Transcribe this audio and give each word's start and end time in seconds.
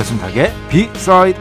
배순탁의 0.00 0.54
비사이드 0.70 1.38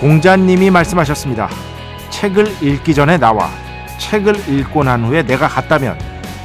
공자님이 0.00 0.70
말씀하셨습니다. 0.70 1.48
책을 2.10 2.48
읽기 2.60 2.92
전에 2.92 3.18
나와 3.18 3.50
책을 3.98 4.48
읽고 4.48 4.82
난 4.82 5.04
후에 5.04 5.22
내가 5.22 5.46
갔다면 5.46 5.96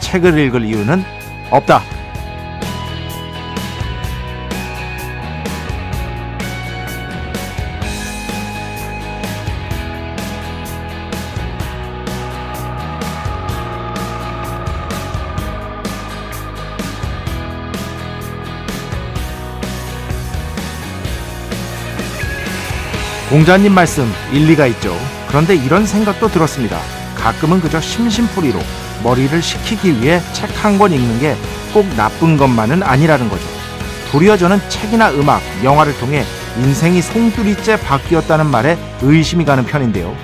책을 0.02 0.38
읽을 0.38 0.64
이유는 0.64 1.04
없다. 1.50 1.95
공자님 23.36 23.74
말씀 23.74 24.10
일리가 24.32 24.66
있죠. 24.68 24.96
그런데 25.28 25.56
이런 25.56 25.86
생각도 25.86 26.30
들었습니다. 26.30 26.80
가끔은 27.18 27.60
그저 27.60 27.82
심심풀이로 27.82 28.58
머리를 29.04 29.42
식히기 29.42 30.02
위해 30.02 30.22
책 30.32 30.50
한 30.64 30.78
권 30.80 30.94
읽는 30.94 31.20
게 31.20 31.36
꼭 31.74 31.86
나쁜 31.98 32.38
것만은 32.38 32.82
아니라는 32.82 33.28
거죠. 33.28 33.44
도리어 34.10 34.38
저는 34.38 34.62
책이나 34.70 35.12
음악, 35.12 35.42
영화를 35.66 35.98
통해 35.98 36.24
인생이 36.58 37.02
송두리째 37.02 37.82
바뀌었다는 37.82 38.46
말에 38.46 38.78
의심이 39.02 39.44
가는 39.44 39.66
편인데요. 39.66 40.16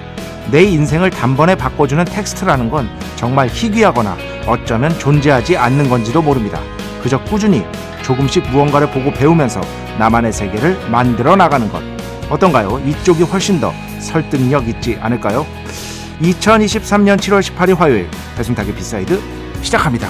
내 0.50 0.64
인생을 0.64 1.09
단번에 1.09 1.56
바꿔주는 1.56 2.06
텍스트라는 2.06 2.70
건 2.70 2.89
정말 3.17 3.50
희귀하거나 3.50 4.16
어쩌면 4.48 4.98
존재하지 4.98 5.58
않는 5.58 5.89
건지도 5.89 6.22
모릅니다. 6.22 6.62
그저 7.04 7.22
꾸준히 7.26 7.66
조금씩 8.04 8.50
무언가를 8.52 8.89
보고 8.89 9.12
배우면서 9.12 9.59
나만의 10.00 10.32
세계를 10.32 10.80
만들어 10.89 11.36
나가는 11.36 11.70
것. 11.70 11.91
어떤가요? 12.32 12.80
이쪽이 12.80 13.24
훨씬 13.24 13.60
더 13.60 13.74
설득력 14.00 14.66
있지 14.70 14.96
않을까요? 15.02 15.46
2023년 16.22 17.18
7월 17.18 17.42
18일 17.42 17.76
화요일 17.76 18.10
배순탁의 18.38 18.73
B 18.73 18.83
side 18.83 19.20
시작합니다. 19.62 20.08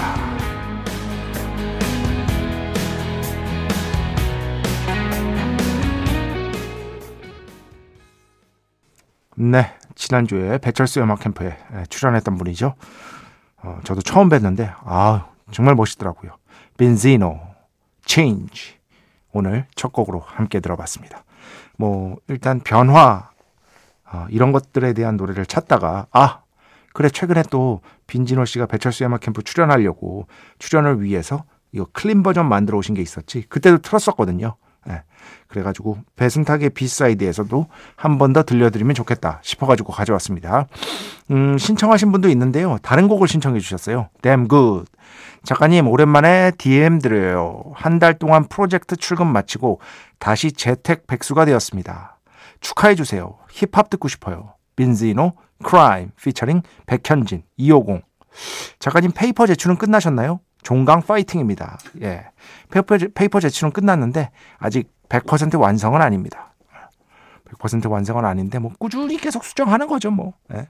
네, 9.36 9.76
지난주에 9.96 10.60
배철수 10.60 11.02
음악 11.02 11.22
캠프에 11.22 11.58
출연했던 11.90 12.38
분이죠. 12.38 12.76
어, 13.64 13.80
저도 13.84 14.02
처음 14.04 14.30
뵀는데 14.30 14.76
아 14.84 15.26
정말 15.52 15.74
멋있더라고요. 15.74 16.34
빈지노, 16.78 17.40
Change 18.06 18.76
오늘 19.32 19.66
첫 19.74 19.92
곡으로 19.92 20.20
함께 20.20 20.60
들어봤습니다. 20.60 21.24
뭐 21.78 22.18
일단 22.28 22.60
변화 22.60 23.30
어, 24.12 24.26
이런 24.30 24.52
것들에 24.52 24.94
대한 24.94 25.18
노래를 25.18 25.46
찾다가 25.46 26.08
아 26.12 26.42
그래 26.94 27.10
최근에 27.10 27.44
또 27.50 27.82
빈지노 28.08 28.46
씨가 28.46 28.66
배철수 28.66 29.06
음악 29.06 29.22
캠프 29.22 29.42
출연하려고 29.42 30.28
출연을 30.60 31.02
위해서 31.02 31.44
이거 31.72 31.88
clean 31.94 32.24
버전 32.24 32.50
만들어 32.50 32.78
오신 32.78 32.96
게 32.96 33.02
있었지 33.02 33.44
그때도 33.44 33.78
틀었었거든요. 33.80 34.56
네. 34.86 35.04
그래가지고 35.48 35.98
배순탁의 36.16 36.72
B 36.72 36.80
side에서도 36.80 37.68
한 37.96 38.18
번 38.18 38.34
더 38.34 38.44
들려드리면 38.44 38.96
좋겠다 38.96 39.40
싶어가지고 39.44 39.94
가져왔습니다. 39.94 40.68
음, 41.32 41.58
신청하신 41.58 42.12
분도 42.12 42.30
있는데요. 42.30 42.78
다른 42.82 43.08
곡을 43.08 43.28
신청해 43.28 43.60
주셨어요. 43.60 44.10
Damn 44.22 44.48
good. 44.48 44.90
작가님 45.44 45.88
오랜만에 45.88 46.52
DM 46.58 47.00
드려요. 47.00 47.64
한 47.76 48.00
달 48.00 48.14
동안 48.18 48.48
프로젝트 48.48 48.96
출근 48.96 49.28
마치고 49.28 49.80
다시 50.20 50.52
재택 50.52 51.06
백수가 51.08 51.46
되었습니다. 51.46 52.18
축하해 52.62 52.96
주세요. 52.96 53.38
힙합 53.52 53.90
듣고 53.90 54.08
싶어요. 54.08 54.54
빈지노 54.76 55.34
Crime 55.64 56.12
피처링 56.22 56.62
백현진 56.88 57.44
250 57.58 58.02
작가님 58.80 59.12
페이퍼 59.12 59.46
제출은 59.46 59.78
끝나셨나요? 59.78 60.40
종강 60.64 61.02
파이팅입니다. 61.02 61.80
예. 62.02 62.26
페이퍼, 62.70 62.98
페이퍼 63.14 63.40
제출은 63.40 63.72
끝났는데 63.72 64.32
아직 64.58 64.92
100% 65.10 65.60
완성은 65.60 66.02
아닙니다. 66.02 66.54
100% 67.46 67.90
완성은 67.90 68.26
아닌데 68.26 68.60
뭐 68.60 68.72
꾸준히 68.80 69.18
계속 69.18 69.44
수정하는 69.44 69.88
거죠, 69.88 70.12
뭐. 70.12 70.34
예. 70.54 70.70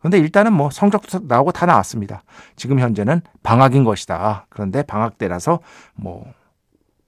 근데 0.00 0.18
일단은 0.18 0.52
뭐 0.52 0.70
성적도 0.70 1.20
나오고 1.22 1.52
다 1.52 1.66
나왔습니다. 1.66 2.22
지금 2.54 2.78
현재는 2.78 3.22
방학인 3.42 3.84
것이다. 3.84 4.46
그런데 4.50 4.82
방학 4.82 5.18
때라서 5.18 5.60
뭐 5.94 6.32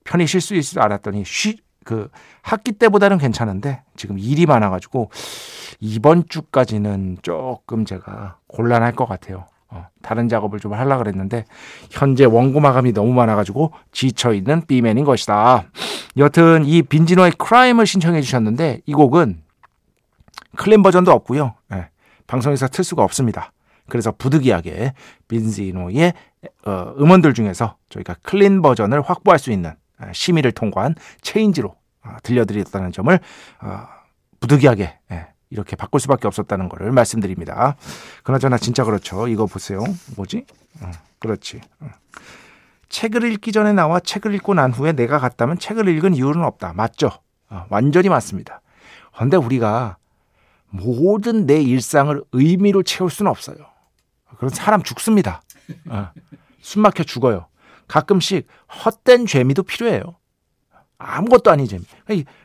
편히 0.04 0.26
쉴 0.26 0.40
수 0.40 0.54
있을 0.54 0.74
줄 0.74 0.82
알았더니 0.82 1.24
쉬, 1.24 1.60
그 1.84 2.10
학기 2.42 2.72
때보다는 2.72 3.18
괜찮은데 3.18 3.82
지금 3.96 4.18
일이 4.18 4.46
많아가지고 4.46 5.10
이번 5.80 6.24
주까지는 6.28 7.18
조금 7.22 7.84
제가 7.84 8.38
곤란할 8.46 8.92
것 8.92 9.06
같아요. 9.06 9.46
어, 9.70 9.86
다른 10.02 10.28
작업을 10.28 10.60
좀 10.60 10.72
하려고 10.72 11.02
그랬는데 11.02 11.44
현재 11.90 12.24
원고 12.24 12.60
마감이 12.60 12.92
너무 12.92 13.12
많아가지고 13.12 13.72
지쳐있는 13.92 14.62
B맨인 14.66 15.04
것이다. 15.04 15.64
여튼 16.16 16.64
이 16.64 16.82
빈지노의 16.82 17.32
Crime을 17.32 17.86
신청해 17.86 18.22
주셨는데 18.22 18.80
이 18.86 18.94
곡은 18.94 19.42
clean 20.56 20.82
버전도 20.82 21.12
없고요. 21.12 21.54
네, 21.68 21.88
방송에서 22.26 22.68
틀 22.68 22.82
수가 22.84 23.04
없습니다. 23.04 23.52
그래서 23.88 24.12
부득이하게 24.16 24.94
빈지노의 25.28 26.12
어, 26.66 26.94
음원들 26.98 27.34
중에서 27.34 27.76
저희가 27.88 28.16
clean 28.22 28.62
버전을 28.62 29.00
확보할 29.02 29.38
수 29.38 29.50
있는 29.50 29.74
어, 30.00 30.06
심의를 30.12 30.52
통과한 30.52 30.94
Change로 31.22 31.74
어, 32.04 32.16
들려드렸다는 32.22 32.92
점을 32.92 33.18
어, 33.62 33.80
부득이하게 34.40 34.98
예, 35.10 35.26
이렇게 35.50 35.76
바꿀 35.76 36.00
수밖에 36.00 36.26
없었다는 36.26 36.68
것을 36.68 36.92
말씀드립니다. 36.92 37.76
그나저나 38.22 38.58
진짜 38.58 38.84
그렇죠. 38.84 39.28
이거 39.28 39.46
보세요. 39.46 39.82
뭐지? 40.16 40.44
그렇지. 41.18 41.60
책을 42.88 43.24
읽기 43.32 43.52
전에 43.52 43.72
나와 43.72 44.00
책을 44.00 44.34
읽고 44.34 44.54
난 44.54 44.72
후에 44.72 44.92
내가 44.92 45.18
갔다면 45.18 45.58
책을 45.58 45.88
읽은 45.88 46.14
이유는 46.14 46.44
없다. 46.44 46.74
맞죠? 46.74 47.10
완전히 47.70 48.08
맞습니다. 48.08 48.60
그런데 49.14 49.36
우리가 49.36 49.96
모든 50.70 51.46
내 51.46 51.62
일상을 51.62 52.22
의미로 52.32 52.82
채울 52.82 53.10
수는 53.10 53.30
없어요. 53.30 53.56
그런 54.36 54.50
사람 54.50 54.82
죽습니다. 54.82 55.42
숨 56.60 56.82
막혀 56.82 57.04
죽어요. 57.04 57.46
가끔씩 57.88 58.46
헛된 58.84 59.24
재미도 59.24 59.62
필요해요. 59.62 60.17
아무것도 60.98 61.50
재미. 61.66 61.84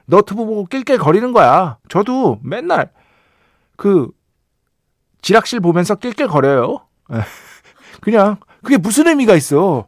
너트브 0.06 0.46
보고 0.46 0.66
낄낄 0.66 0.98
거리는 0.98 1.32
거야. 1.32 1.78
저도 1.90 2.40
맨날 2.44 2.92
그 3.76 4.10
지락실 5.22 5.60
보면서 5.60 5.96
낄낄 5.96 6.28
거려요. 6.28 6.88
그냥 8.02 8.38
그게 8.62 8.78
무슨 8.78 9.08
의미가 9.08 9.36
있어. 9.36 9.86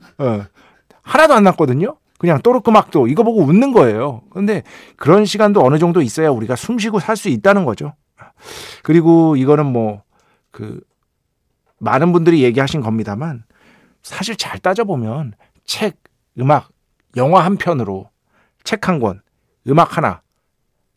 하나도 1.03 1.33
안 1.33 1.43
났거든요. 1.43 1.97
그냥 2.17 2.41
또르크막도 2.41 3.07
이거 3.07 3.23
보고 3.23 3.41
웃는 3.43 3.71
거예요. 3.71 4.23
그런데 4.31 4.63
그런 4.95 5.25
시간도 5.25 5.63
어느 5.63 5.77
정도 5.77 6.01
있어야 6.01 6.29
우리가 6.29 6.55
숨 6.55 6.79
쉬고 6.79 6.99
살 6.99 7.15
수 7.17 7.29
있다는 7.29 7.65
거죠. 7.65 7.93
그리고 8.83 9.35
이거는 9.35 9.65
뭐 9.65 10.05
그 10.55 10.79
많은 11.79 12.13
분들이 12.13 12.41
얘기하신 12.43 12.79
겁니다만 12.79 13.43
사실 14.01 14.37
잘 14.37 14.57
따져보면 14.57 15.33
책, 15.65 15.97
음악, 16.39 16.69
영화 17.17 17.43
한 17.43 17.57
편으로 17.57 18.09
책 18.65 18.89
한 18.89 18.99
권, 18.99 19.21
음악 19.67 19.95
하나, 19.97 20.21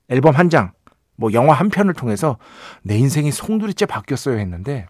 앨범 0.09 0.35
한 0.35 0.51
장, 0.51 0.73
뭐 1.17 1.33
영화 1.33 1.55
한 1.55 1.69
편을 1.69 1.95
통해서 1.95 2.39
내 2.83 2.97
인생이 2.97 3.31
송두리째 3.31 3.87
바뀌었어요 3.87 4.39
했는데 4.39 4.87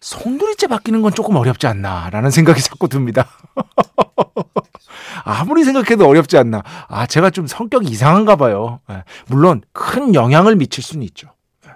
송두리째 0.00 0.66
바뀌는 0.66 1.00
건 1.02 1.12
조금 1.14 1.36
어렵지 1.36 1.66
않나라는 1.66 2.30
생각이 2.30 2.60
자꾸 2.60 2.88
듭니다. 2.88 3.26
아무리 5.24 5.64
생각해도 5.64 6.06
어렵지 6.06 6.36
않나. 6.36 6.62
아, 6.88 7.06
제가 7.06 7.30
좀 7.30 7.46
성격이 7.46 7.88
이상한가 7.88 8.36
봐요. 8.36 8.80
예. 8.90 9.04
물론 9.28 9.62
큰 9.72 10.14
영향을 10.14 10.56
미칠 10.56 10.84
수는 10.84 11.02
있죠. 11.04 11.32
예. 11.66 11.70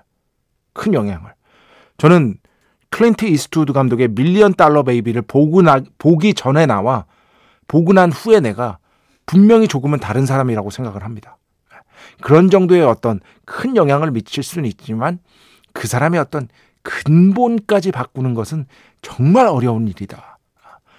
큰 0.75 0.93
영향을. 0.93 1.33
저는 1.97 2.37
클린트 2.91 3.25
이스트우드 3.27 3.73
감독의 3.73 4.09
밀리언 4.09 4.55
달러 4.55 4.83
베이비를 4.83 5.23
보고 5.23 5.63
나, 5.63 5.81
보기 5.99 6.35
전에 6.35 6.67
나와 6.67 7.07
보고 7.67 7.93
난 7.93 8.13
후에 8.13 8.41
내가 8.41 8.79
분명히 9.29 9.69
조금은 9.69 10.01
다른 10.01 10.27
사람이라고 10.27 10.71
생각을 10.71 11.05
합니다. 11.05 11.37
예. 11.73 11.77
그런 12.23 12.51
정도의 12.51 12.83
어떤 12.83 13.21
큰 13.45 13.77
영향을 13.77 14.11
미칠 14.11 14.43
수는 14.43 14.67
있지만 14.69 15.19
그 15.75 15.87
사람의 15.87 16.19
어떤 16.19 16.49
근본까지 16.83 17.93
바꾸는 17.93 18.33
것은 18.35 18.67
정말 19.03 19.47
어려운 19.47 19.87
일이다. 19.87 20.39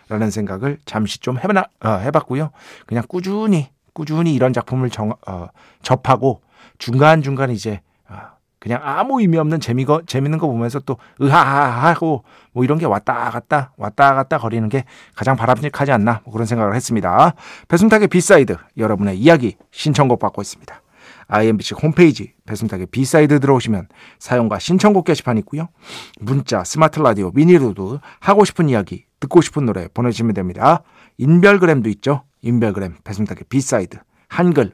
라는 0.10 0.32
생각을 0.32 0.80
잠시 0.86 1.20
좀 1.20 1.38
해봐, 1.38 1.66
어, 1.84 1.90
해봤고요. 1.90 2.52
그냥 2.88 3.04
꾸준히, 3.08 3.70
꾸준히 3.94 4.34
이런 4.34 4.54
작품을 4.54 4.90
정, 4.90 5.14
어, 5.28 5.48
접하고 5.84 6.42
중간중간 6.80 7.52
이제 7.52 7.82
어, 8.08 8.18
그냥 8.60 8.82
아무 8.84 9.22
의미 9.22 9.38
없는 9.38 9.60
재미거, 9.60 10.04
재밌는 10.06 10.38
거 10.38 10.48
보면서 10.48 10.80
또 10.80 10.98
으하하하고 11.22 12.24
뭐 12.52 12.64
이런 12.64 12.78
게 12.78 12.86
왔다 12.86 13.30
갔다 13.30 13.74
왔다 13.78 14.14
갔다 14.14 14.38
거리는 14.38 14.68
게 14.70 14.84
가장 15.16 15.36
바람직하지 15.36 15.92
않나 15.92 16.22
뭐 16.26 16.34
그런 16.34 16.46
생각을 16.46 16.76
했습니다. 16.76 17.34
배순탁의 17.68 18.10
B 18.10 18.19
side 18.19 18.58
여러분의 18.78 19.18
이야기 19.18 19.56
신청곡 19.72 20.20
받고 20.20 20.42
있습니다. 20.42 20.82
IMBC 21.28 21.76
홈페이지 21.76 22.34
배순탁의 22.48 22.88
B 22.88 22.98
side 22.98 23.40
들어오시면 23.40 23.88
사연과 24.18 24.60
신청곡 24.60 25.06
게시판 25.06 25.38
있고요. 25.40 25.70
문자, 26.20 26.64
스마트 26.64 27.00
라디오, 27.00 27.32
미니로도 27.32 28.00
하고 28.20 28.46
싶은 28.46 28.68
이야기, 28.68 29.06
듣고 29.20 29.42
싶은 29.42 29.66
노래 29.66 29.88
보내주시면 29.94 30.34
됩니다. 30.34 30.82
인별그램도 31.18 31.90
있죠. 31.90 32.24
인별그램 32.42 32.96
배순탁의 33.04 33.44
B 33.48 33.58
side 33.58 34.00
한글, 34.28 34.74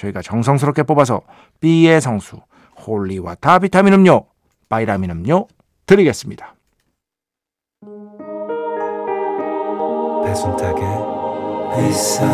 저희가 0.00 0.22
정성스럽게 0.22 0.84
뽑아서 0.84 1.20
B의 1.60 2.00
성수, 2.00 2.40
Holy 2.86 3.18
Water 3.18 3.58
비타민 3.60 3.92
음료, 3.92 4.26
바이라민 4.68 5.10
음료 5.10 5.46
드리겠습니다. 5.86 6.54
배순탁의 10.24 10.82
회사 11.76 12.26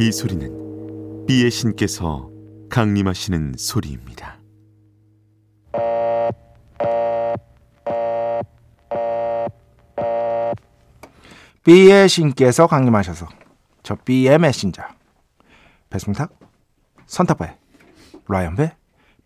이 0.00 0.12
소리는 0.12 1.26
비의 1.26 1.50
신께서 1.50 2.30
강림하시는 2.70 3.54
소리입니다. 3.56 4.37
B의 11.68 12.08
신께서 12.08 12.66
강림하셔서 12.66 13.28
저 13.82 13.94
B의 13.94 14.38
메신저 14.38 14.82
배승탁, 15.90 16.32
선탑배, 17.04 17.58
라이언배, 18.26 18.74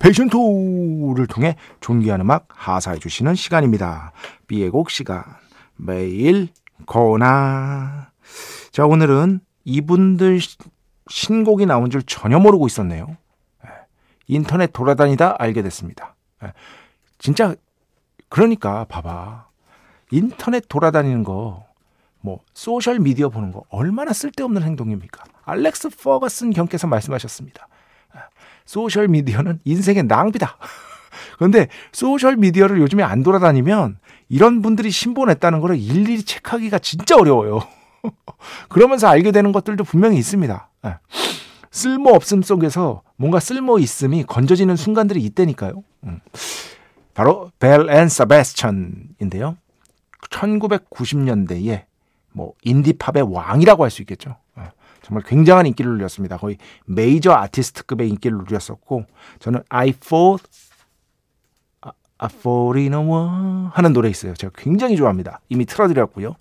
페이션토를 0.01 1.29
통해 1.29 1.55
존귀한 1.79 2.21
음악 2.21 2.49
하사해 2.49 2.99
주시는 2.99 3.37
시간입니다. 3.37 4.11
B의 4.49 4.71
곡 4.71 4.91
시간 4.91 5.23
매일 5.77 6.49
거나 6.85 8.11
자 8.73 8.87
오늘은 8.87 9.39
이분들 9.65 10.41
신곡이 11.09 11.65
나온 11.67 11.91
줄 11.91 12.03
전혀 12.03 12.41
모르고 12.41 12.67
있었네요. 12.67 13.07
예. 13.65 13.71
인터넷 14.27 14.73
돌아다니다 14.73 15.37
알게 15.39 15.63
됐습니다. 15.63 16.17
예. 16.43 16.53
진짜 17.19 17.55
그러니까 18.29 18.85
봐봐 18.87 19.47
인터넷 20.11 20.65
돌아다니는 20.69 21.23
거 21.23 21.71
뭐 22.23 22.41
소셜 22.55 22.99
미디어 22.99 23.29
보는 23.29 23.53
거 23.53 23.65
얼마나 23.69 24.13
쓸데없는 24.13 24.63
행동입니까? 24.63 25.25
알렉스 25.45 25.91
퍼거슨 25.91 26.51
경께서 26.51 26.87
말씀하셨습니다. 26.87 27.69
예. 28.17 28.21
소셜 28.65 29.09
미디어는 29.09 29.61
인생의 29.65 30.05
낭비다. 30.05 30.57
그런데 31.37 31.69
소셜 31.93 32.37
미디어를 32.37 32.81
요즘에 32.81 33.03
안 33.03 33.23
돌아다니면 33.23 33.99
이런 34.29 34.63
분들이 34.63 34.91
신보 34.91 35.13
냈다는 35.13 35.61
거를 35.61 35.79
일일이 35.79 36.23
체크하기가 36.23 36.79
진짜 36.79 37.17
어려워요. 37.17 37.61
그러면서 38.71 39.09
알게 39.09 39.33
되는 39.33 39.53
것들도 39.53 39.85
분명히 39.85 40.17
있습니다. 40.19 40.69
네. 40.85 40.95
쓸모 41.71 42.11
없음 42.11 42.43
속에서 42.43 43.03
뭔가 43.17 43.41
쓸모 43.41 43.79
있음이 43.79 44.25
건져지는 44.25 44.77
순간들이 44.77 45.23
있다니까요. 45.23 45.83
음. 46.05 46.21
바로 47.15 47.51
Belle 47.59 47.89
and 47.91 48.09
Sebastian인데요. 48.09 49.57
1990년대에 50.31 51.85
뭐 52.33 52.55
인디팝의 52.63 53.33
왕이라고 53.33 53.85
할 53.85 53.91
수 53.91 54.03
있겠죠. 54.03 54.37
네. 54.57 54.65
정말 55.03 55.25
굉장한 55.25 55.67
인기를 55.67 55.93
누렸습니다. 55.93 56.37
거의 56.37 56.59
메이저 56.87 57.33
아티스트급의 57.33 58.09
인기를 58.09 58.39
누렸었고 58.39 59.05
저는 59.39 59.63
I 59.69 59.93
Fought 59.93 62.79
in 62.79 62.93
a 62.95 63.01
War 63.01 63.71
하는 63.73 63.93
노래 63.93 64.09
있어요. 64.09 64.35
제가 64.35 64.53
굉장히 64.57 64.97
좋아합니다. 64.97 65.41
이미 65.49 65.65
틀어드렸고요. 65.67 66.37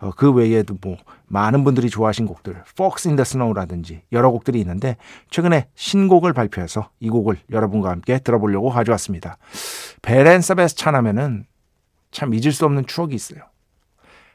어, 0.00 0.10
그 0.16 0.32
외에도 0.32 0.74
뭐 0.80 0.96
많은 1.26 1.64
분들이 1.64 1.90
좋아하신 1.90 2.24
곡들, 2.24 2.62
Fox 2.70 3.08
in 3.08 3.16
the 3.16 3.22
Snow라든지 3.22 4.00
여러 4.12 4.30
곡들이 4.30 4.58
있는데 4.60 4.96
최근에 5.28 5.68
신곡을 5.74 6.32
발표해서 6.32 6.88
이 7.00 7.10
곡을 7.10 7.36
여러분과 7.50 7.90
함께 7.90 8.18
들어보려고 8.18 8.70
가져왔습니다. 8.70 9.36
Belle 10.00 10.40
and 10.40 10.76
Sebastian 10.76 10.94
하면은 10.94 11.44
참 12.10 12.32
잊을 12.32 12.52
수 12.52 12.64
없는 12.64 12.86
추억이 12.86 13.14
있어요. 13.14 13.42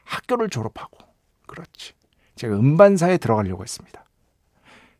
학교를 0.04 0.50
졸업하고 0.50 0.98
그렇지. 1.46 1.92
제가 2.36 2.56
음반사에 2.56 3.18
들어가려고 3.18 3.62
했습니다. 3.62 4.04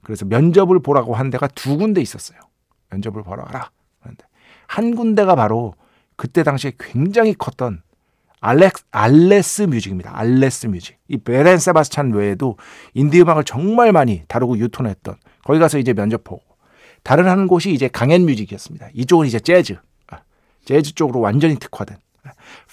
그래서 0.02 0.24
면접을 0.24 0.80
보라고 0.80 1.14
한 1.14 1.30
데가 1.30 1.48
두 1.48 1.76
군데 1.76 2.00
있었어요. 2.00 2.38
면접을 2.90 3.22
보러 3.22 3.44
가라. 3.44 3.70
그런데 4.00 4.24
한 4.66 4.94
군데가 4.94 5.34
바로 5.34 5.74
그때 6.16 6.42
당시에 6.42 6.72
굉장히 6.78 7.34
컸던 7.34 7.82
알렉, 8.40 8.74
알레스 8.90 9.62
뮤직입니다. 9.62 10.16
알레스 10.16 10.66
뮤직. 10.66 10.98
이 11.08 11.16
Belle 11.16 11.42
and 11.42 11.58
Sebastian 11.58 12.12
외에도 12.12 12.58
인디 12.92 13.20
음악을 13.22 13.44
정말 13.44 13.90
많이 13.92 14.22
다루고 14.28 14.58
유통했던 14.58 15.16
거기 15.44 15.58
가서 15.58 15.78
이제 15.78 15.94
면접 15.94 16.24
보고 16.24 16.42
다른 17.02 17.26
한 17.26 17.46
곳이 17.46 17.72
이제 17.72 17.88
강앤뮤직이었습니다. 17.88 18.90
이쪽은 18.92 19.26
이제 19.26 19.40
재즈. 19.40 19.78
아, 20.08 20.20
재즈 20.66 20.94
쪽으로 20.94 21.20
완전히 21.20 21.56
특화된 21.56 21.96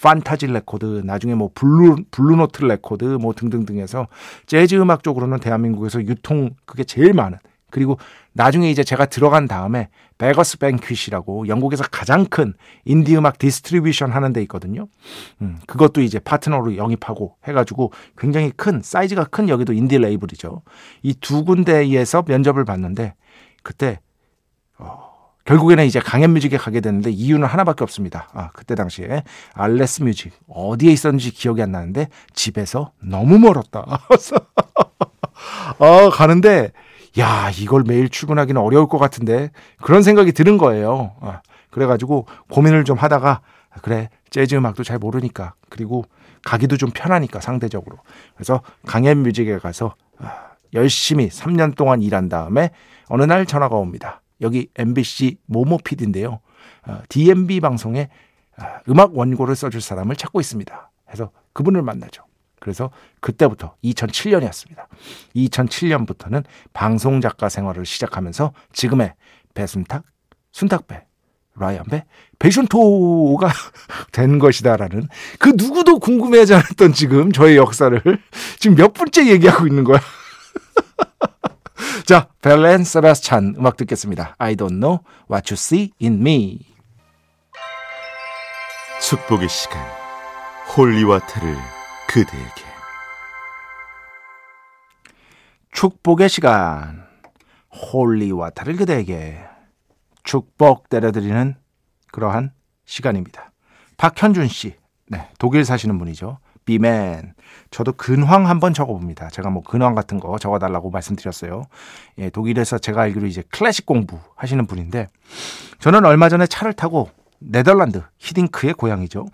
판타지 0.01 0.47
레코드, 0.47 1.01
나중에 1.05 1.35
뭐 1.35 1.49
블루 1.53 1.97
블루노트 2.11 2.63
레코드 2.63 3.05
뭐 3.05 3.33
등등등 3.33 3.77
해서 3.79 4.07
재즈 4.45 4.75
음악 4.75 5.03
쪽으로는 5.03 5.39
대한민국에서 5.39 6.01
유통 6.01 6.51
그게 6.65 6.83
제일 6.83 7.13
많은 7.13 7.37
그리고 7.69 7.97
나중에 8.33 8.69
이제 8.69 8.83
제가 8.83 9.05
들어간 9.05 9.47
다음에 9.47 9.89
Beggars 10.17 10.59
Banquet이라고 10.59 11.47
영국에서 11.47 11.83
가장 11.89 12.25
큰 12.25 12.53
인디 12.85 13.15
음악 13.17 13.39
distribution 13.39 14.11
하는 14.11 14.33
데 14.33 14.41
있거든요. 14.43 14.87
음, 15.41 15.57
그것도 15.67 16.01
이제 16.01 16.19
파트너로 16.19 16.75
영입하고 16.77 17.37
해가지고 17.47 17.91
굉장히 18.17 18.51
큰 18.51 18.81
사이즈가 18.83 19.23
큰 19.23 19.49
여기도 19.49 19.73
인디 19.73 19.97
레이블이죠. 19.97 20.61
이 21.03 21.13
두 21.21 21.43
군데에서 21.45 22.23
면접을 22.27 22.65
봤는데 22.65 23.15
그때 23.63 23.99
어, 24.77 25.10
결국에는 25.51 25.85
이제 25.85 25.99
강앤뮤직에 25.99 26.55
가게 26.55 26.79
됐는데 26.79 27.11
이유는 27.11 27.45
하나밖에 27.45 27.83
없습니다. 27.83 28.29
아, 28.33 28.51
그때 28.53 28.73
당시에 28.73 29.23
알레스 29.53 30.03
뮤직 30.03 30.31
어디에 30.47 30.93
있었는지 30.93 31.31
기억이 31.31 31.61
안 31.61 31.73
나는데 31.73 32.07
집에서 32.33 32.93
너무 33.01 33.37
멀었다. 33.37 33.83
아, 35.79 36.09
가는데 36.09 36.71
야, 37.19 37.51
이걸 37.59 37.83
매일 37.85 38.07
출근하기는 38.07 38.61
어려울 38.61 38.87
것 38.87 38.97
같은데 38.97 39.51
그런 39.81 40.03
생각이 40.03 40.31
드는 40.31 40.57
거예요. 40.57 41.15
아, 41.19 41.41
그래가지고 41.69 42.27
고민을 42.49 42.85
좀 42.85 42.97
하다가 42.97 43.41
그래 43.81 44.09
재즈 44.29 44.55
음악도 44.55 44.85
잘 44.85 44.99
모르니까 44.99 45.55
그리고 45.69 46.05
가기도 46.45 46.77
좀 46.77 46.91
편하니까 46.93 47.41
상대적으로 47.41 47.97
그래서 48.35 48.61
강연 48.85 49.21
뮤직에 49.23 49.57
가서 49.57 49.95
아, 50.17 50.51
열심히 50.73 51.27
3년 51.27 51.75
동안 51.75 52.01
일한 52.01 52.29
다음에 52.29 52.71
어느 53.09 53.23
날 53.23 53.45
전화가 53.45 53.75
옵니다. 53.75 54.20
여기 54.41 54.67
MBC 54.75 55.37
모모 55.45 55.77
PD인데요. 55.79 56.39
어, 56.87 57.01
DMB 57.09 57.59
방송에 57.59 58.09
어, 58.57 58.63
음악 58.89 59.15
원고를 59.17 59.55
써줄 59.55 59.81
사람을 59.81 60.15
찾고 60.15 60.39
있습니다. 60.39 60.91
해서 61.11 61.31
그분을 61.53 61.81
만나죠. 61.81 62.23
그래서 62.59 62.91
그때부터 63.21 63.75
2007년이었습니다. 63.83 64.85
2007년부터는 65.35 66.43
방송 66.73 67.19
작가 67.19 67.49
생활을 67.49 67.85
시작하면서 67.85 68.53
지금의 68.71 69.15
배순탁, 69.55 70.03
순탁배, 70.51 71.05
라이언배, 71.55 72.05
배순토가 72.39 73.51
된 74.13 74.39
것이다라는 74.39 75.07
그 75.39 75.49
누구도 75.55 75.99
궁금해하지 75.99 76.53
않았던 76.53 76.93
지금 76.93 77.31
저의 77.31 77.57
역사를 77.57 77.99
지금 78.59 78.75
몇 78.75 78.93
분째 78.93 79.27
얘기하고 79.27 79.67
있는 79.67 79.83
거야. 79.83 79.99
자, 82.11 82.27
벨 82.41 82.62
앤 82.62 82.83
세바스찬 82.83 83.55
음악 83.57 83.77
듣겠습니다. 83.77 84.35
I 84.37 84.57
don't 84.57 84.81
know 84.81 84.99
what 85.31 85.49
you 85.49 85.53
see 85.53 85.91
in 86.01 86.15
me. 86.15 86.59
축복의 89.01 89.47
시간 89.47 89.79
Holy 90.75 91.00
Water를 91.00 91.55
그대에게 92.09 92.65
축복의 95.71 96.27
시간 96.27 97.07
Holy 97.71 98.03
Water를 98.03 98.75
그대에게 98.75 99.45
축복 100.25 100.89
때려드리는 100.89 101.55
그러한 102.11 102.51
시간입니다. 102.83 103.53
박현준 103.95 104.49
씨, 104.49 104.75
네, 105.07 105.29
독일 105.39 105.63
사시는 105.63 105.97
분이죠. 105.97 106.39
비맨. 106.65 107.33
저도 107.69 107.93
근황 107.93 108.47
한번 108.47 108.73
적어봅니다. 108.73 109.29
제가 109.29 109.49
뭐 109.49 109.63
근황 109.63 109.95
같은 109.95 110.19
거 110.19 110.37
적어달라고 110.37 110.89
말씀드렸어요. 110.91 111.63
예, 112.19 112.29
독일에서 112.29 112.77
제가 112.77 113.01
알기로 113.01 113.27
이제 113.27 113.43
클래식 113.49 113.85
공부 113.85 114.19
하시는 114.35 114.65
분인데 114.65 115.07
저는 115.79 116.05
얼마 116.05 116.29
전에 116.29 116.47
차를 116.47 116.73
타고 116.73 117.09
네덜란드 117.39 118.03
히딩크의 118.19 118.73
고향이죠. 118.75 119.25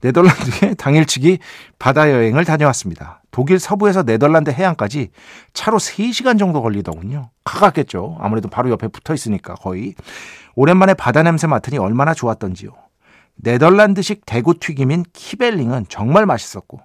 네덜란드에 0.00 0.74
당일치기 0.78 1.40
바다 1.78 2.10
여행을 2.10 2.44
다녀왔습니다. 2.44 3.22
독일 3.32 3.58
서부에서 3.58 4.04
네덜란드 4.04 4.50
해안까지 4.50 5.10
차로 5.52 5.78
3시간 5.78 6.38
정도 6.38 6.62
걸리더군요. 6.62 7.30
가깝겠죠. 7.44 8.18
아무래도 8.20 8.48
바로 8.48 8.70
옆에 8.70 8.88
붙어 8.88 9.14
있으니까 9.14 9.54
거의. 9.54 9.94
오랜만에 10.54 10.94
바다 10.94 11.22
냄새 11.22 11.46
맡으니 11.46 11.76
얼마나 11.78 12.14
좋았던지요. 12.14 12.70
네덜란드식 13.36 14.24
대구 14.26 14.58
튀김인 14.58 15.04
키벨링은 15.12 15.86
정말 15.88 16.26
맛있었고 16.26 16.80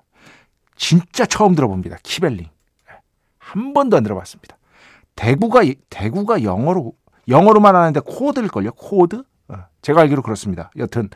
진짜 0.75 1.25
처음 1.25 1.55
들어봅니다. 1.55 1.98
키벨링. 2.03 2.48
한 3.38 3.74
번도 3.74 3.98
안 3.98 4.03
들어봤습니다. 4.03 4.58
대구가 5.15 5.62
대구가 5.89 6.43
영어로 6.43 6.93
영어로만 7.27 7.75
하는데 7.75 8.00
cod일 8.00 8.48
걸요. 8.48 8.72
cod? 8.72 9.24
어, 9.48 9.55
제가 9.81 10.01
알기로 10.01 10.22
그렇습니다. 10.22 10.72
여튼 10.77 11.10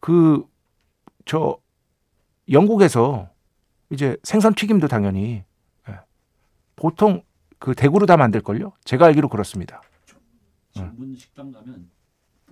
그 0.00 0.44
저 1.26 1.58
영국에서 2.50 3.28
이제 3.90 4.16
생선 4.22 4.54
튀김도 4.54 4.88
당연히 4.88 5.44
예, 5.88 6.00
보통 6.76 7.22
그 7.58 7.74
대구로 7.74 8.06
다 8.06 8.16
만들 8.16 8.40
걸요. 8.40 8.72
제가 8.84 9.06
알기로 9.06 9.28
그렇습니다. 9.28 9.82
전문 10.72 11.14
식당 11.16 11.50
가면 11.52 11.90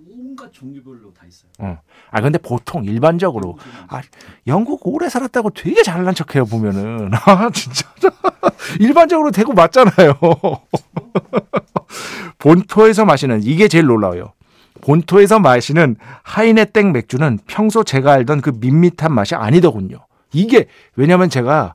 온갖 0.01 0.53
종류별로 0.53 1.13
다 1.15 1.25
있어요. 1.27 1.51
어. 1.61 1.79
아 2.11 2.21
근데 2.21 2.39
보통 2.39 2.85
일반적으로 2.85 3.59
아 3.89 4.01
영국 4.47 4.87
오래 4.87 5.09
살았다고 5.09 5.51
되게 5.51 5.83
잘난 5.83 6.15
척해요 6.15 6.47
보면은 6.47 7.11
아 7.27 7.51
진짜 7.51 7.89
일반적으로 8.81 9.31
대구 9.31 9.55
맞잖아요. 9.55 10.19
본토에서 12.39 13.05
마시는 13.05 13.43
이게 13.45 13.69
제일 13.69 13.87
놀라워요. 13.87 14.33
본토에서 14.81 15.39
마시는 15.39 15.97
하이네땡 16.25 16.93
맥주는 16.93 17.39
평소 17.47 17.85
제가 17.85 18.13
알던 18.13 18.41
그 18.41 18.51
밋밋한 18.51 19.13
맛이 19.13 19.35
아니더군요. 19.35 20.05
이게 20.33 20.67
왜냐면 20.97 21.31
제가 21.31 21.75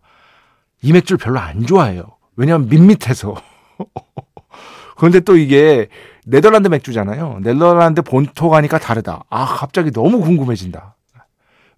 이 0.82 0.92
맥주를 0.92 1.18
별로 1.18 1.40
안 1.40 1.66
좋아해요. 1.66 2.04
왜냐면 2.36 2.68
밋밋해서. 2.68 3.36
그런데 4.98 5.22
또 5.22 5.38
이게 5.38 5.88
네덜란드 6.30 6.68
맥주잖아요. 6.68 7.40
네덜란드 7.42 8.02
본토 8.02 8.50
가니까 8.50 8.78
다르다. 8.78 9.24
아, 9.30 9.46
갑자기 9.46 9.92
너무 9.92 10.22
궁금해진다. 10.22 10.96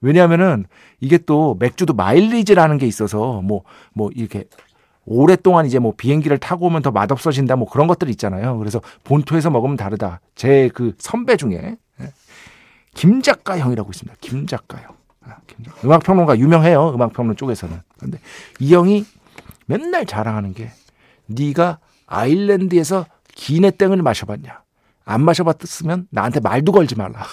왜냐하면은 0.02 0.66
이게 1.00 1.18
또 1.20 1.56
맥주도 1.60 1.94
마일리지라는 1.94 2.78
게 2.78 2.88
있어서 2.88 3.42
뭐, 3.42 3.64
뭐 3.94 4.10
이렇게 4.16 4.46
오랫동안 5.06 5.66
이제 5.66 5.80
뭐 5.80 5.94
비행기를 5.96 6.38
타고 6.40 6.68
오면 6.68 6.82
더 6.82 6.92
맛없어진다 6.92 7.56
뭐 7.56 7.70
그런 7.70 7.88
것들 7.88 8.10
있잖아요. 8.10 8.58
그래서 8.58 8.82
본토에서 9.04 9.50
먹으면 9.52 9.78
다르다. 9.78 10.20
제 10.36 10.70
그 10.74 10.94
선배 10.98 11.38
중에 11.38 11.78
예, 12.02 12.14
김 12.94 13.22
작가 13.22 13.58
형이라고 13.58 13.90
있습니다. 13.92 14.18
김 14.22 14.48
작가 14.48 14.80
형. 14.80 14.96
아, 15.24 15.38
음악 15.86 16.04
평론가 16.04 16.38
유명해요. 16.40 16.90
음악 16.96 17.14
평론 17.14 17.36
쪽에서는. 17.36 17.80
그런데 17.98 18.20
이 18.60 18.74
형이 18.74 19.06
맨날 19.68 20.06
자랑하는 20.06 20.54
게 20.54 20.72
네가 21.28 21.78
아일랜드에서 22.08 23.06
기내 23.34 23.72
땡을 23.72 24.02
마셔봤냐? 24.02 24.62
안 25.06 25.22
마셔봤으면 25.24 26.08
나한테 26.10 26.40
말도 26.40 26.72
걸지 26.72 26.96
말라. 26.96 27.26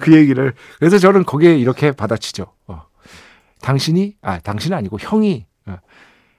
그 0.00 0.14
얘기를 0.16 0.54
그래서 0.78 0.98
저는 0.98 1.24
거기에 1.24 1.56
이렇게 1.56 1.92
받아치죠. 1.92 2.52
어. 2.66 2.82
당신이 3.60 4.16
아 4.20 4.40
당신은 4.40 4.76
아니고 4.76 4.98
형이 5.00 5.46
어. 5.66 5.76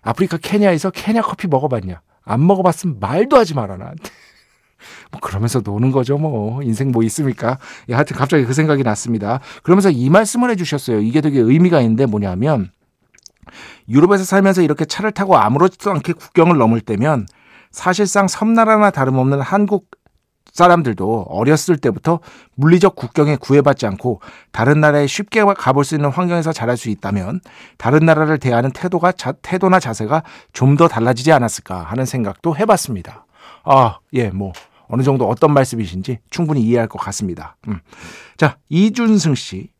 아프리카 0.01 0.37
케냐에서 0.37 0.91
케냐 0.91 1.21
커피 1.21 1.47
먹어봤냐? 1.47 2.01
안 2.25 2.45
먹어봤으면 2.45 2.99
말도 2.99 3.37
하지 3.37 3.53
마라 3.53 3.77
나한테. 3.77 4.03
뭐 5.11 5.21
그러면서 5.21 5.61
노는 5.63 5.91
거죠 5.91 6.17
뭐 6.17 6.61
인생 6.61 6.91
뭐 6.91 7.03
있습니까? 7.03 7.57
예, 7.87 7.93
하여튼 7.93 8.17
갑자기 8.17 8.43
그 8.45 8.53
생각이 8.53 8.83
났습니다. 8.83 9.39
그러면서 9.63 9.89
이 9.89 10.09
말씀을 10.09 10.49
해주셨어요. 10.51 10.99
이게 10.99 11.21
되게 11.21 11.39
의미가 11.39 11.79
있는데 11.81 12.05
뭐냐면 12.05 12.71
유럽에서 13.89 14.23
살면서 14.23 14.61
이렇게 14.61 14.85
차를 14.85 15.11
타고 15.11 15.37
아무렇지도 15.37 15.91
않게 15.91 16.13
국경을 16.13 16.57
넘을 16.57 16.81
때면 16.81 17.25
사실상 17.71 18.27
섬나라나 18.27 18.91
다름없는 18.91 19.41
한국 19.41 19.87
사람들도 20.51 21.25
어렸을 21.29 21.77
때부터 21.77 22.19
물리적 22.55 22.95
국경에 22.95 23.37
구애받지 23.37 23.87
않고 23.87 24.21
다른 24.51 24.79
나라에 24.79 25.07
쉽게 25.07 25.43
가볼 25.43 25.83
수 25.83 25.95
있는 25.95 26.11
환경에서 26.11 26.53
자랄 26.53 26.77
수 26.77 26.89
있다면 26.89 27.41
다른 27.77 28.05
나라를 28.05 28.37
대하는 28.37 28.71
태도가 28.71 29.13
자, 29.13 29.31
태도나 29.41 29.79
자세가 29.79 30.21
좀 30.53 30.77
더 30.77 30.87
달라지지 30.87 31.31
않았을까 31.31 31.81
하는 31.83 32.05
생각도 32.05 32.55
해봤습니다. 32.55 33.25
아, 33.63 33.97
예, 34.13 34.29
뭐 34.29 34.53
어느 34.87 35.01
정도 35.01 35.27
어떤 35.27 35.53
말씀이신지 35.53 36.19
충분히 36.29 36.61
이해할 36.61 36.87
것 36.87 36.99
같습니다. 36.99 37.55
음. 37.67 37.79
자, 38.37 38.57
이준승 38.69 39.33
씨, 39.33 39.71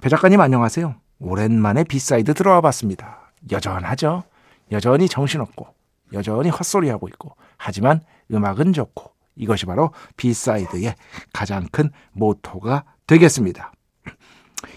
배 0.00 0.08
작가님 0.08 0.40
안녕하세요. 0.40 0.94
오랜만에 1.20 1.84
B 1.84 1.94
side 1.94 2.34
들어와 2.34 2.60
봤습니다. 2.60 3.32
여전하죠. 3.50 4.24
여전히 4.72 5.08
정신없고 5.08 5.68
여전히 6.12 6.48
헛소리하고 6.48 7.08
있고 7.08 7.36
하지만 7.56 8.00
음악은 8.32 8.72
좋고 8.72 9.12
이것이 9.36 9.66
바로 9.66 9.92
B 10.16 10.27
side의 10.27 10.94
가장 11.32 11.66
큰 11.70 11.90
모토가 12.12 12.84
되겠습니다. 13.06 13.72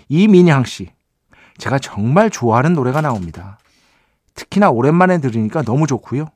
이민향 0.10 0.64
씨, 0.66 0.92
제가 1.58 1.80
정말 1.80 2.30
좋아하는 2.30 2.74
노래가 2.74 3.02
나옵니다. 3.02 3.58
특히나 4.36 4.70
오랜만에 4.70 5.20
들으니까 5.20 5.62
너무 5.64 5.88
좋고요. 5.88 6.28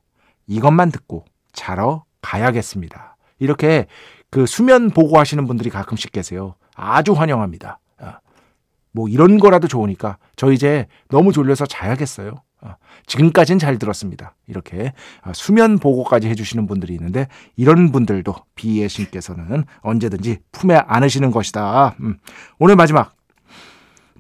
이것만 0.47 0.91
듣고 0.91 1.25
자러 1.53 2.03
가야겠습니다. 2.21 3.17
이렇게 3.39 3.87
그 4.29 4.45
수면 4.45 4.89
보고 4.89 5.17
하시는 5.19 5.45
분들이 5.47 5.69
가끔씩 5.69 6.11
계세요. 6.11 6.55
아주 6.75 7.13
환영합니다. 7.13 7.79
아, 8.97 8.99
뭐 8.99 9.07
이런 9.07 9.37
거라도 9.37 9.67
좋으니까 9.67 10.17
저 10.35 10.51
이제 10.51 10.87
너무 11.09 11.31
졸려서 11.31 11.67
자야겠어요. 11.67 12.33
아, 12.61 12.75
지금까지는 13.05 13.59
잘 13.59 13.77
들었습니다. 13.77 14.33
이렇게 14.47 14.93
아, 15.21 15.31
수면 15.33 15.77
보고까지 15.77 16.27
해주시는 16.27 16.65
분들이 16.65 16.93
있는데 16.95 17.27
이런 17.55 17.91
분들도 17.91 18.33
비의 18.55 18.89
신께서는 18.89 19.65
언제든지 19.81 20.39
품에 20.51 20.75
안으시는 20.75 21.29
것이다. 21.31 21.95
음. 21.99 22.17
오늘 22.57 22.75
마지막 22.75 23.15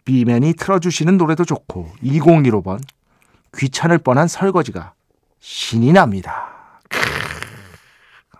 비맨이 0.05 0.53
틀어주시는 0.53 1.17
노래도 1.17 1.43
좋고 1.43 1.89
2015번 2.03 2.79
귀찮을 3.57 3.97
뻔한 3.97 4.27
설거지가 4.27 4.93
신이 5.39 5.91
납니다. 5.93 6.79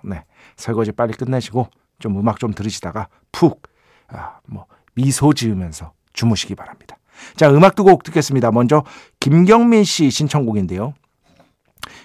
네, 0.03 0.23
설거지 0.55 0.91
빨리 0.91 1.13
끝내시고 1.13 1.67
좀 1.99 2.19
음악 2.19 2.39
좀 2.39 2.53
들으시다가 2.53 3.07
푹 3.31 3.63
아, 4.07 4.39
뭐 4.45 4.67
미소 4.93 5.33
지으면서 5.33 5.96
주무시기 6.17 6.55
바랍니다. 6.55 6.97
자, 7.35 7.49
음악 7.49 7.75
두 7.75 7.83
곡 7.83 8.03
듣겠습니다. 8.03 8.51
먼저 8.51 8.83
김경민 9.19 9.83
씨 9.83 10.09
신청곡인데요. 10.11 10.93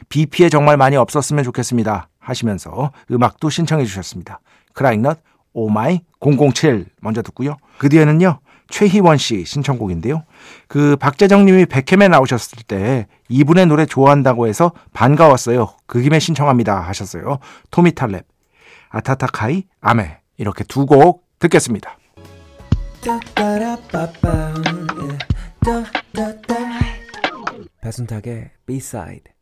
비 0.08 0.26
피해 0.26 0.48
정말 0.48 0.76
많이 0.76 0.96
없었으면 0.96 1.44
좋겠습니다. 1.44 2.08
하시면서 2.18 2.92
음악도 3.10 3.50
신청해 3.50 3.84
주셨습니다. 3.84 4.40
크라잉넛 4.74 5.18
오마이 5.52 6.00
007 6.20 6.86
먼저 7.00 7.22
듣고요. 7.22 7.56
그 7.78 7.88
뒤에는요. 7.88 8.38
최희원 8.70 9.18
씨 9.18 9.44
신청곡인데요. 9.44 10.24
그 10.66 10.96
박재정 10.96 11.44
님이 11.44 11.66
백캠에 11.66 12.08
나오셨을 12.08 12.62
때 12.66 13.06
이분의 13.28 13.66
노래 13.66 13.84
좋아한다고 13.84 14.46
해서 14.46 14.72
반가웠어요. 14.94 15.74
그 15.86 16.00
김에 16.00 16.18
신청합니다 16.20 16.80
하셨어요. 16.80 17.38
토미 17.70 17.90
탈랩, 17.92 18.24
아타타카이, 18.88 19.64
아메 19.80 20.20
이렇게 20.38 20.64
두 20.64 20.86
곡 20.86 21.26
듣겠습니다. 21.38 21.98
배순탁의 27.80 28.50
B-side 28.64 29.32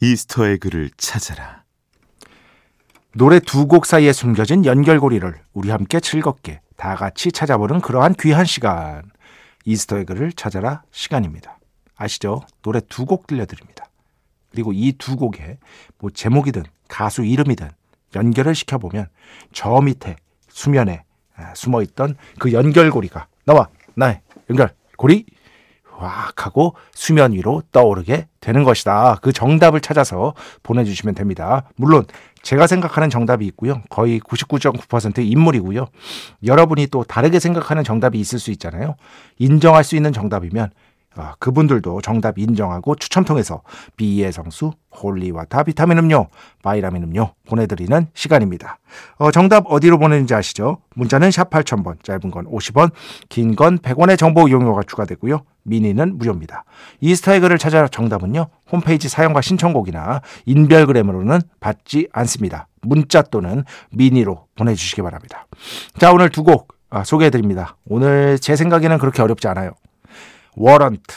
이스터 0.00 0.46
에그를 0.46 0.90
찾아라. 0.98 1.64
노래 3.14 3.40
두 3.40 3.66
곡 3.66 3.86
사이에 3.86 4.12
숨겨진 4.12 4.66
연결고리를 4.66 5.40
우리 5.54 5.70
함께 5.70 6.00
즐겁게 6.00 6.60
다 6.76 6.96
같이 6.96 7.32
찾아보는 7.32 7.80
그러한 7.80 8.14
귀한 8.20 8.44
시간. 8.44 9.13
이스터 9.64 9.98
에그를 9.98 10.32
찾아라 10.32 10.82
시간입니다. 10.90 11.58
아시죠? 11.96 12.42
노래 12.62 12.80
두 12.80 13.04
곡 13.06 13.26
들려드립니다. 13.26 13.86
그리고 14.50 14.72
이 14.72 14.92
두 14.92 15.16
곡에 15.16 15.58
뭐 15.98 16.10
제목이든 16.10 16.64
가수 16.88 17.24
이름이든 17.24 17.70
연결을 18.14 18.54
시켜보면 18.54 19.08
저 19.52 19.80
밑에 19.80 20.16
수면에 20.48 21.02
아, 21.36 21.52
숨어있던 21.54 22.16
그 22.38 22.52
연결고리가 22.52 23.26
나와 23.44 23.68
나의 23.94 24.20
연결고리 24.50 25.26
확 25.96 26.46
하고 26.46 26.74
수면 26.92 27.32
위로 27.32 27.62
떠오르게 27.72 28.28
되는 28.40 28.62
것이다. 28.64 29.18
그 29.22 29.32
정답을 29.32 29.80
찾아서 29.80 30.34
보내주시면 30.62 31.14
됩니다. 31.14 31.70
물론 31.76 32.04
제가 32.44 32.66
생각하는 32.66 33.10
정답이 33.10 33.44
있고요. 33.46 33.82
거의 33.88 34.20
99.9% 34.20 35.18
인물이고요. 35.18 35.86
여러분이 36.44 36.86
또 36.88 37.02
다르게 37.02 37.40
생각하는 37.40 37.82
정답이 37.82 38.20
있을 38.20 38.38
수 38.38 38.50
있잖아요. 38.52 38.94
인정할 39.38 39.82
수 39.82 39.96
있는 39.96 40.12
정답이면 40.12 40.70
아, 41.16 41.34
그분들도 41.38 42.00
정답 42.00 42.38
인정하고 42.38 42.96
추첨 42.96 43.24
통해서 43.24 43.62
B의 43.96 44.32
성수, 44.32 44.72
Holy 45.02 45.29
Water 45.29 45.62
비타민 45.64 45.98
음료, 45.98 46.28
바이라민 46.62 47.02
음료 47.04 47.30
보내드리는 47.46 48.08
시간입니다. 48.14 48.78
어, 49.16 49.30
정답 49.30 49.64
어디로 49.68 49.98
보내는지 49.98 50.34
아시죠? 50.34 50.78
문자는 50.94 51.30
샵 51.30 51.50
8000번, 51.50 52.02
짧은 52.02 52.30
건 52.30 52.46
50원, 52.46 52.90
긴 53.28 53.54
건 53.54 53.78
100원의 53.78 54.18
정보 54.18 54.48
이용료가 54.48 54.82
추가되고요. 54.82 55.42
미니는 55.62 56.18
무료입니다. 56.18 56.64
Easter 57.00 57.27
egg를 57.27 57.58
찾아 57.58 57.86
정답은요. 57.88 58.48
홈페이지 58.70 59.08
사연과 59.08 59.40
신청곡이나 59.40 60.20
인별그램으로는 60.46 61.40
받지 61.60 62.08
않습니다. 62.12 62.68
문자 62.82 63.22
또는 63.22 63.64
미니로 63.90 64.46
보내주시기 64.56 65.02
바랍니다. 65.02 65.46
자 65.98 66.12
오늘 66.12 66.28
두곡 66.30 66.74
아, 66.90 67.02
소개해드립니다. 67.02 67.76
오늘 67.86 68.38
제 68.38 68.56
생각에는 68.56 68.98
그렇게 68.98 69.22
어렵지 69.22 69.48
않아요. 69.48 69.72
워런트 70.56 71.14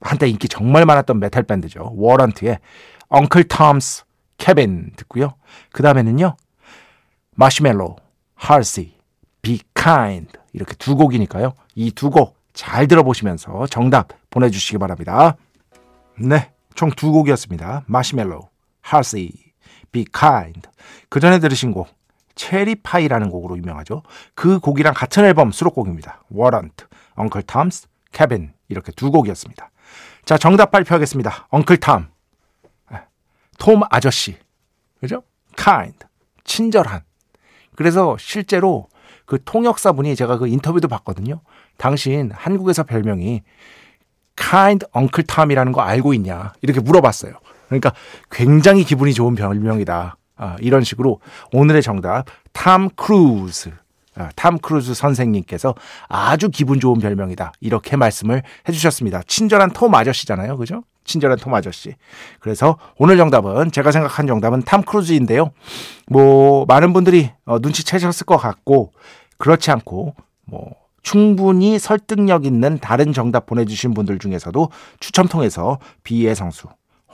한때 0.00 0.28
인기 0.28 0.48
정말 0.48 0.86
많았던 0.86 1.20
메탈 1.20 1.42
밴드죠. 1.42 1.92
워런트의 1.94 2.58
Uncle 3.08 3.44
Tom's 3.44 4.04
Cabin 4.38 4.92
듣고요. 4.96 5.34
그 5.72 5.82
다음에는요. 5.82 6.36
마시멜로, 7.34 7.96
할시, 8.34 8.94
Be 9.42 9.60
Kind 9.74 10.32
이렇게 10.52 10.74
두 10.76 10.96
곡이니까요. 10.96 11.52
이 11.74 11.90
두 11.90 12.10
곡 12.10 12.40
잘 12.52 12.88
들어보시면서 12.88 13.66
정답 13.68 14.08
보내주시기 14.30 14.78
바랍니다. 14.78 15.36
네, 16.18 16.50
총 16.74 16.90
두 16.90 17.12
곡이었습니다. 17.12 17.84
마시멜로, 17.86 18.48
할시, 18.80 19.32
Be 19.92 20.04
Kind 20.12 20.62
그 21.08 21.20
전에 21.20 21.38
들으신 21.38 21.72
곡 21.72 21.88
Cherry 22.34 22.72
Pie라는 22.72 23.30
곡으로 23.30 23.56
유명하죠. 23.58 24.02
그 24.34 24.58
곡이랑 24.60 24.94
같은 24.94 25.24
앨범 25.24 25.52
수록곡입니다. 25.52 26.22
워런트, 26.30 26.86
Uncle 27.20 27.42
Tom's 27.42 27.88
Cabin 28.12 28.52
이렇게 28.68 28.92
두 28.92 29.10
곡이었습니다. 29.10 29.70
자, 30.24 30.38
정답 30.38 30.70
발표하겠습니다. 30.70 31.48
Uncle 31.50 31.78
Tom. 31.78 32.10
톰 33.58 33.82
아저씨. 33.90 34.36
그죠? 35.00 35.22
kind. 35.56 35.98
친절한. 36.44 37.02
그래서 37.76 38.16
실제로 38.18 38.88
그 39.26 39.38
통역사분이 39.44 40.16
제가 40.16 40.38
그 40.38 40.48
인터뷰도 40.48 40.88
봤거든요. 40.88 41.40
당신 41.76 42.30
한국에서 42.32 42.82
별명이 42.82 43.42
kind 44.36 44.86
uncle 44.96 45.24
Tom이라는 45.26 45.72
거 45.72 45.82
알고 45.82 46.14
있냐? 46.14 46.54
이렇게 46.62 46.80
물어봤어요. 46.80 47.34
그러니까 47.66 47.92
굉장히 48.30 48.82
기분이 48.84 49.14
좋은 49.14 49.34
별명이다. 49.34 50.16
아, 50.36 50.56
이런 50.60 50.82
식으로 50.82 51.20
오늘의 51.52 51.82
정답 51.82 52.24
탐 52.52 52.88
크루즈 52.96 53.68
아, 53.68 53.79
탐 54.36 54.58
크루즈 54.58 54.94
선생님께서 54.94 55.74
아주 56.08 56.50
기분 56.50 56.80
좋은 56.80 56.98
별명이다. 56.98 57.52
이렇게 57.60 57.96
말씀을 57.96 58.42
해주셨습니다. 58.68 59.22
친절한 59.26 59.70
톰 59.70 59.94
아저씨잖아요. 59.94 60.56
그죠? 60.56 60.82
친절한 61.04 61.38
톰 61.38 61.54
아저씨. 61.54 61.94
그래서 62.40 62.78
오늘 62.96 63.16
정답은 63.16 63.72
제가 63.72 63.90
생각한 63.92 64.26
정답은 64.26 64.62
탐 64.62 64.82
크루즈인데요. 64.82 65.50
뭐, 66.08 66.64
많은 66.66 66.92
분들이 66.92 67.30
어, 67.44 67.58
눈치채셨을 67.58 68.26
것 68.26 68.36
같고, 68.36 68.92
그렇지 69.38 69.70
않고, 69.70 70.14
뭐, 70.44 70.74
충분히 71.02 71.78
설득력 71.78 72.44
있는 72.44 72.78
다른 72.78 73.12
정답 73.12 73.46
보내주신 73.46 73.94
분들 73.94 74.18
중에서도 74.18 74.70
추첨 75.00 75.28
통해서 75.28 75.78
비의 76.04 76.34
성수, 76.34 76.68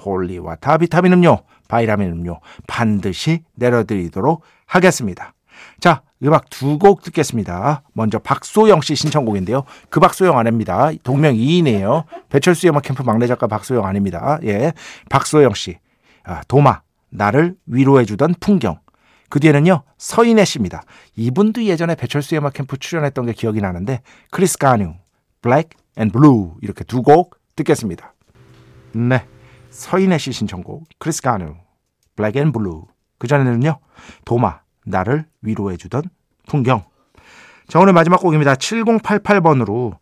Holy 0.05 0.38
Water 0.38 0.79
비타민 0.79 1.13
음료, 1.13 1.39
바이라민 1.69 2.11
음료 2.11 2.41
반드시 2.67 3.43
내려드리도록 3.55 4.43
하겠습니다. 4.67 5.35
자, 5.81 6.03
음악 6.23 6.49
두 6.51 6.79
곡 6.79 7.03
듣겠습니다. 7.03 7.83
먼저 7.93 8.19
박소영 8.19 8.81
씨 8.81 8.95
신청곡인데요. 8.95 9.65
그 9.91 10.01
박소영 10.01 10.39
아닙니다. 10.39 10.91
동명 11.03 11.35
이인이에요. 11.37 12.05
배철수의 12.31 12.71
음악 12.71 12.83
캠프 12.85 13.03
막내 13.03 13.27
작가 13.27 13.47
박소영 13.47 13.85
아닙니다. 13.85 14.39
예. 14.45 14.73
박소영 15.11 15.55
씨. 15.55 15.79
아, 16.25 16.43
도마. 16.49 16.81
나를 17.11 17.55
위로해주던 17.67 18.35
풍경. 18.41 18.79
그 19.29 19.41
뒤에는요, 19.41 19.83
서인혜 19.99 20.45
씨입니다. 20.45 20.83
이분도 21.17 21.65
예전에 21.65 21.95
배철수의 21.95 22.41
음악 22.41 22.53
캠프 22.53 22.77
출연했던 22.79 23.27
게 23.27 23.33
기억이 23.33 23.61
나는데, 23.61 24.01
크리스 24.31 24.57
가뉴, 24.59 24.95
Black 25.43 25.71
and 25.97 26.11
Blue. 26.11 26.55
이렇게 26.63 26.85
두 26.85 27.03
곡 27.03 27.37
듣겠습니다. 27.57 28.15
네. 28.93 29.25
서인혜 29.71 30.19
씨 30.19 30.33
신청곡, 30.33 30.85
크리스 30.99 31.23
가뉴, 31.23 31.55
Black 32.15 32.37
and 32.37 32.53
Blue. 32.53 32.87
그 33.19 33.27
전에는요, 33.27 33.79
도마. 34.25 34.61
나를 34.87 35.27
위로해주던 35.43 36.05
풍경. 36.49 36.85
자, 37.69 37.81
오늘 37.81 37.93
마지막 37.93 38.21
곡입니다. 38.21 38.55
7088번으로. 38.55 39.99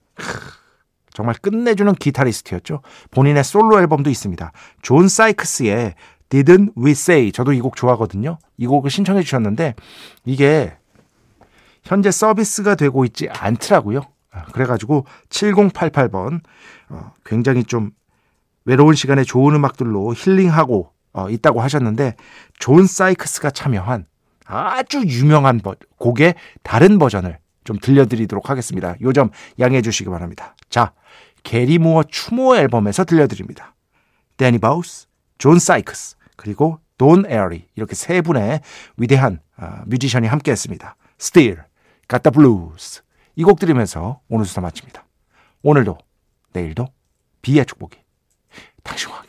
정말 1.13 1.35
끝내주는 1.41 1.93
기타리스트였죠. 1.95 2.83
본인의 3.11 3.45
솔로 3.45 3.79
앨범도 3.81 4.11
있습니다. 4.11 4.53
존 4.83 5.09
사이크스의 5.09 5.95
Didn't 6.29 6.73
We 6.77 6.91
Say. 6.93 7.33
저도 7.33 7.53
이 7.53 7.61
곡 7.61 7.77
좋아하거든요. 7.77 8.39
이 8.57 8.67
곡을 8.67 8.91
신청해 8.91 9.23
주셨는데, 9.23 9.75
이게 10.25 10.77
현재 11.85 12.11
서비스가 12.11 12.75
되고 12.75 13.05
있지 13.05 13.29
않더라고요. 13.29 14.03
그래가지고 14.53 15.07
7088번, 15.29 16.41
어, 16.89 17.13
굉장히 17.25 17.63
좀 17.63 17.93
외로운 18.65 18.95
시간에 18.95 19.23
좋은 19.23 19.55
음악들로 19.55 20.13
힐링하고 20.15 20.91
어, 21.13 21.31
있다고 21.31 21.61
하셨는데, 21.61 22.17
존 22.59 22.87
사이크스가 22.87 23.51
참여한 23.53 24.07
아주 24.45 25.03
유명한 25.07 25.61
곡의 25.99 26.35
다른 26.63 26.99
버전을 26.99 27.39
좀 27.65 27.79
들려드리도록 27.79 28.51
하겠습니다. 28.51 28.95
요 29.03 29.13
점 29.13 29.31
양해해 29.59 29.81
주시기 29.83 30.11
바랍니다. 30.11 30.55
자, 30.69 30.93
게리 31.43 31.79
무어 31.79 32.03
추모 32.05 32.57
앨범에서 32.57 33.05
들려드립니다. 33.05 33.75
데니 34.37 34.59
바우스, 34.59 35.07
존 35.39 35.59
사이크스, 35.59 36.17
그리고 36.37 36.79
돈 36.99 37.25
에어리 37.27 37.67
이렇게 37.75 37.95
세 37.95 38.21
분의 38.21 38.61
위대한 38.97 39.41
어, 39.57 39.83
뮤지션이 39.87 40.27
함께 40.27 40.51
했습니다. 40.53 40.97
Still 41.21 41.63
Got 42.09 42.23
the 42.23 42.33
Blues 42.33 43.03
이 43.37 43.43
곡 43.45 43.59
들으면서 43.59 44.21
오늘 44.29 44.45
수사 44.47 44.61
마칩니다. 44.61 45.05
오늘도 45.63 45.99
내일도 46.53 46.89
비의 47.43 47.65
축복이 47.67 47.97
당신과 48.83 49.24